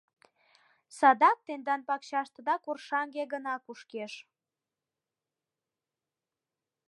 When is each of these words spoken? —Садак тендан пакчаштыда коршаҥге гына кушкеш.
—Садак 0.97 1.37
тендан 1.45 1.81
пакчаштыда 1.87 2.55
коршаҥге 2.65 3.23
гына 3.33 3.55
кушкеш. 3.65 4.13